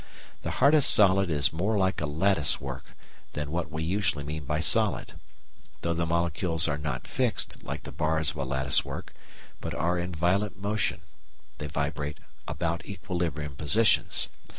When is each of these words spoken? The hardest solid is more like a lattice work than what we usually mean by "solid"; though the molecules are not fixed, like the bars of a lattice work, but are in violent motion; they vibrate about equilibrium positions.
The 0.41 0.49
hardest 0.57 0.91
solid 0.91 1.29
is 1.29 1.53
more 1.53 1.77
like 1.77 2.01
a 2.01 2.07
lattice 2.07 2.59
work 2.59 2.85
than 3.33 3.51
what 3.51 3.69
we 3.69 3.83
usually 3.83 4.23
mean 4.23 4.45
by 4.45 4.59
"solid"; 4.59 5.13
though 5.81 5.93
the 5.93 6.07
molecules 6.07 6.67
are 6.67 6.79
not 6.79 7.05
fixed, 7.05 7.63
like 7.63 7.83
the 7.83 7.91
bars 7.91 8.31
of 8.31 8.37
a 8.37 8.43
lattice 8.43 8.83
work, 8.83 9.13
but 9.59 9.75
are 9.75 9.99
in 9.99 10.11
violent 10.11 10.57
motion; 10.59 11.01
they 11.59 11.67
vibrate 11.67 12.17
about 12.47 12.83
equilibrium 12.83 13.55
positions. 13.55 14.27